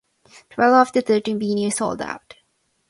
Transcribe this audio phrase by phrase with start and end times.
[0.49, 2.33] Twelve of the thirteen venues sold out.